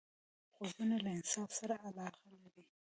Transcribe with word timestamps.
غوږونه 0.55 0.95
له 1.05 1.09
انصاف 1.17 1.49
سره 1.59 1.75
علاقه 1.87 2.25
لري 2.41 2.63